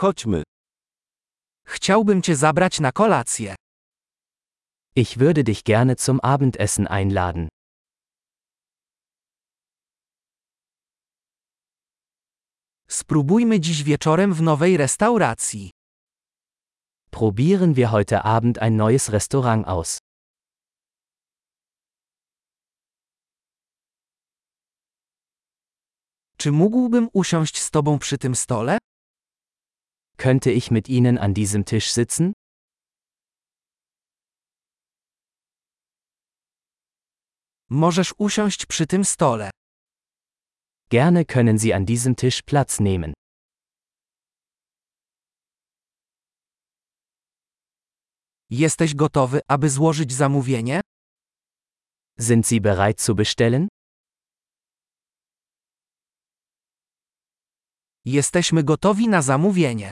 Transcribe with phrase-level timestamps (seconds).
[0.00, 0.42] Chodźmy.
[1.66, 3.54] Chciałbym cię zabrać na kolację.
[4.96, 7.48] Ich würde dich gerne zum Abendessen einladen.
[12.88, 15.70] Spróbujmy dziś wieczorem w nowej restauracji.
[17.10, 19.98] Probieren wir heute Abend ein neues Restaurant aus.
[26.36, 28.78] Czy mógłbym usiąść z tobą przy tym stole?
[30.20, 32.32] Könnte ich mit Ihnen an diesem Tisch sitzen?
[37.70, 39.50] Możesz usiąść przy tym stole.
[40.90, 43.12] Gerne können Sie an diesem Tisch Platz nehmen.
[48.50, 50.80] Jesteś gotowy, aby złożyć zamówienie?
[52.18, 53.68] Sind Sie bereit zu bestellen?
[58.04, 59.90] Jesteśmy gotowi na zamówienie.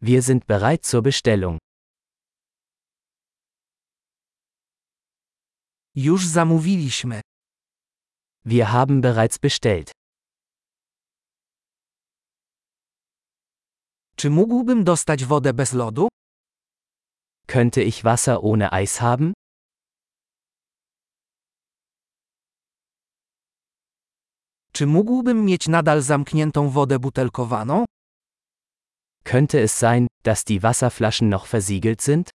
[0.00, 1.58] Wir sind bereit zur Bestellung.
[5.94, 7.20] Już zamówiliśmy.
[8.44, 9.92] Wir haben bereits bestellt.
[14.16, 16.08] Czy mógłbym dostać wodę bez lodu?
[17.46, 19.32] Könnte ich Wasser ohne Eis haben?
[24.72, 27.84] Czy mógłbym mieć nadal zamkniętą wodę butelkowaną?
[29.26, 32.30] Könnte es sein, dass die Wasserflaschen noch versiegelt sind?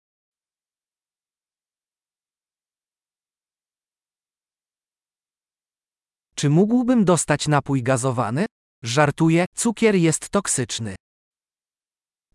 [6.36, 8.46] Czy mógłbym dostać napój gazowany?
[8.84, 10.96] Żartuję, cukier jest toksyczny.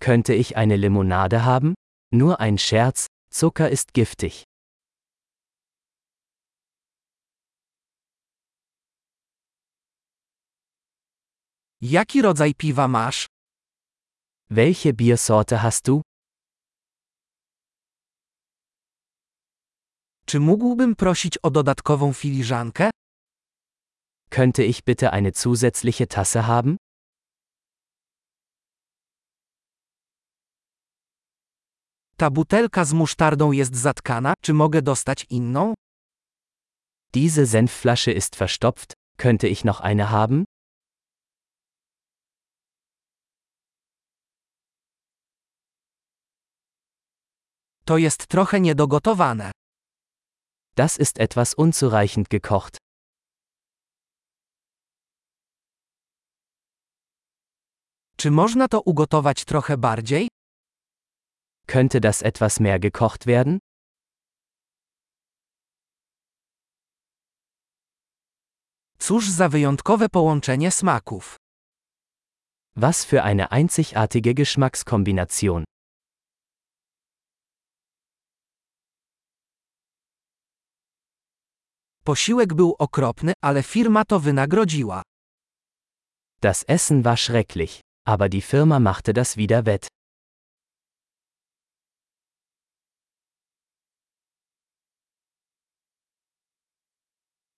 [0.01, 1.75] Könnte ich eine Limonade haben?
[2.13, 4.45] Nur ein Scherz, Zucker ist giftig.
[11.81, 13.27] Jaki rodzaj piwa masz?
[14.51, 16.03] Welche Biersorte hast du?
[20.27, 22.91] Czy mógłbym prosić o dodatkową filiżankę?
[24.31, 26.77] Könnte ich bitte eine zusätzliche Tasse haben?
[32.17, 35.75] Ta butelka z musztardą jest zatkana, czy mogę dostać inną?
[37.13, 40.45] Diese Senfflasche ist verstopft, könnte ich noch eine haben?
[47.87, 49.53] To jest trochę niedogotowane.
[50.77, 52.77] Das ist etwas unzureichend gekocht.
[58.17, 60.29] Czy można to ugotować trochę bardziej?
[61.67, 63.59] Könnte das etwas mehr gekocht werden?
[68.99, 71.37] Cóż za wyjątkowe połączenie smaków.
[72.77, 75.65] Was für eine einzigartige Geschmackskombination.
[82.07, 85.03] Posiłek był okropny, ale firma to wynagrodziła.
[86.41, 89.89] Das Essen war schrecklich, aber die Firma machte das wieder wett.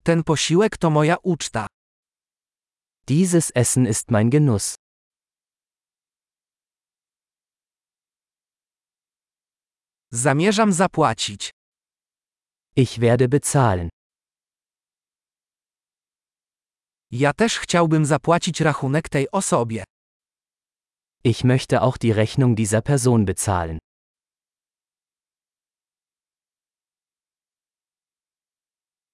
[0.03, 1.67] Ten posiłek to moja uczta.
[3.09, 4.75] Dieses Essen ist mein Genuss.
[10.13, 11.51] Zamierzam zapłacić.
[12.77, 13.89] Ich werde bezahlen.
[17.11, 19.85] Ja też chciałbym zapłacić rachunek tej osobie.
[21.25, 23.79] Ich möchte auch die Rechnung dieser Person bezahlen.